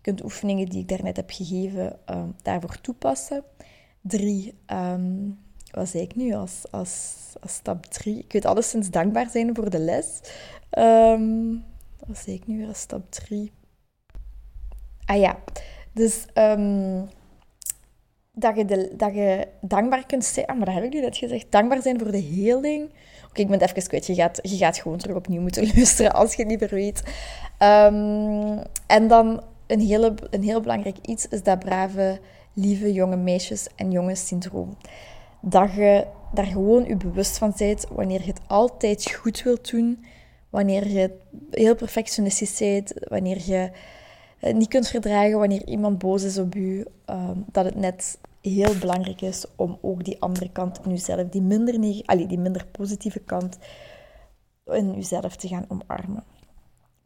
Je 0.02 0.06
kunt 0.06 0.24
oefeningen 0.24 0.70
die 0.70 0.82
ik 0.82 0.88
daarnet 0.88 1.16
heb 1.16 1.30
gegeven 1.32 2.00
um, 2.10 2.36
daarvoor 2.42 2.82
toepassen. 2.82 3.44
Drie, 4.02 4.54
um, 4.68 5.40
wat 5.72 5.90
zei 5.90 6.04
ik 6.04 6.16
nu 6.16 6.34
als, 6.34 6.64
als, 6.72 7.16
als 7.42 7.54
stap 7.54 7.86
drie? 7.86 8.18
Ik 8.18 8.32
weet 8.32 8.46
alleszins 8.46 8.90
dankbaar 8.90 9.30
zijn 9.30 9.56
voor 9.56 9.70
de 9.70 9.80
les. 9.80 10.20
Um, 10.78 11.64
wat 12.08 12.18
zei 12.18 12.36
ik 12.36 12.48
nu 12.48 12.58
weer 12.58 12.68
als 12.68 12.80
stap 12.80 13.12
3? 13.12 13.52
Ah 15.06 15.20
ja, 15.20 15.38
dus 15.94 16.26
dat, 18.34 18.56
je 18.56 18.66
de, 18.66 18.94
dat 18.98 19.14
je 19.14 19.48
dankbaar 19.62 20.06
kunt 20.06 20.26
zijn. 20.26 20.46
Ah, 20.46 20.58
maar 20.58 20.66
dat 20.66 20.76
heb 20.76 20.84
ik 20.84 20.94
nu 20.94 21.02
net 21.02 21.18
gezegd. 21.18 21.46
Dankbaar 21.50 21.82
zijn 21.82 22.00
voor 22.00 22.12
de 22.12 22.22
heling. 22.22 22.90
Oké, 23.30 23.42
ik 23.42 23.48
ben 23.48 23.60
het 23.60 23.70
even 23.70 23.88
kwijt. 23.88 24.06
Je 24.06 24.14
gaat, 24.14 24.40
je 24.42 24.58
gaat 24.58 24.78
gewoon 24.78 24.98
terug 24.98 25.16
opnieuw 25.16 25.42
moeten 25.42 25.68
luisteren 25.76 26.14
als 26.14 26.34
je 26.34 26.42
het 26.42 26.48
niet 26.48 26.60
meer 26.60 26.70
weet. 26.70 27.04
En 28.88 29.08
dan 29.08 29.44
een, 29.70 29.80
hele, 29.80 30.14
een 30.30 30.44
heel 30.44 30.62
belangrijk 30.62 30.98
iets 31.02 31.28
is 31.28 31.44
dat 31.44 31.60
brave, 31.60 32.20
lieve 32.54 32.94
jonge 32.94 33.18
meisjes 33.18 33.68
en 33.76 33.92
jongens 33.92 34.28
syndroom. 34.28 34.78
Dat 35.42 35.74
je 35.74 36.08
daar 36.34 36.46
gewoon 36.46 36.86
je 36.86 36.98
bewust 36.98 37.38
van 37.38 37.54
bent 37.58 37.86
wanneer 37.92 38.22
je 38.22 38.28
het 38.28 38.42
altijd 38.48 39.12
goed 39.12 39.44
wilt 39.44 39.72
doen 39.72 40.06
wanneer 40.50 40.88
je 40.88 41.18
heel 41.52 41.76
perfectionistisch 41.76 42.58
bent, 42.58 42.94
wanneer 43.08 43.42
je 43.46 43.72
het 44.38 44.56
niet 44.56 44.68
kunt 44.68 44.88
verdragen 44.88 45.40
wanneer 45.40 45.68
iemand 45.68 45.98
boos 45.98 46.24
is 46.24 46.38
op 46.38 46.54
je, 46.54 46.92
ehm, 47.06 47.38
dat 47.52 47.66
het 47.66 47.76
net 47.76 48.20
heel 48.42 48.78
belangrijk 48.80 49.22
is 49.22 49.46
om 49.56 49.78
ook 49.82 50.04
die 50.04 50.22
andere 50.22 50.50
kant 50.52 50.80
in 50.86 50.92
jezelf, 50.92 51.30
die 51.30 51.42
minder, 51.42 52.04
allee, 52.06 52.28
die 52.28 52.40
minder 52.40 52.66
positieve 52.66 53.20
kant 53.20 53.58
in 54.66 54.94
jezelf 54.94 55.36
te 55.36 55.48
gaan 55.48 55.66
omarmen. 55.68 56.24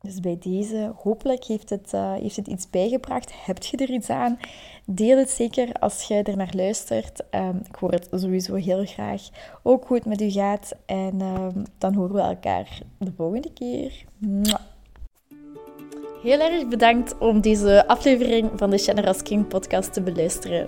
Dus 0.06 0.20
bij 0.20 0.38
deze, 0.40 0.92
hopelijk 0.96 1.44
heeft 1.44 1.70
het, 1.70 1.92
uh, 1.96 2.14
heeft 2.14 2.36
het 2.36 2.48
iets 2.48 2.70
bijgebracht. 2.70 3.32
Heb 3.46 3.64
je 3.64 3.78
er 3.78 3.90
iets 3.90 4.10
aan? 4.10 4.40
Deel 4.86 5.18
het 5.18 5.30
zeker 5.30 5.74
als 5.80 6.04
je 6.04 6.24
er 6.24 6.38
naar 6.38 6.54
luistert. 6.56 7.24
Um, 7.32 7.62
ik 7.70 7.76
hoor 7.76 7.92
het 7.92 8.08
sowieso 8.12 8.54
heel 8.54 8.86
graag. 8.86 9.30
Ook 9.62 9.88
hoe 9.88 9.98
het 9.98 10.06
met 10.06 10.22
u 10.22 10.32
gaat. 10.32 10.76
En 10.86 11.22
um, 11.22 11.64
dan 11.78 11.94
horen 11.94 12.16
we 12.16 12.22
elkaar 12.22 12.82
de 12.98 13.12
volgende 13.18 13.54
keer. 13.54 14.04
Heel 16.24 16.40
erg 16.40 16.68
bedankt 16.68 17.18
om 17.18 17.42
deze 17.42 17.88
aflevering 17.88 18.52
van 18.56 18.70
de 18.70 18.78
Generous 18.78 19.22
King 19.22 19.48
podcast 19.48 19.94
te 19.94 20.02
beluisteren. 20.02 20.68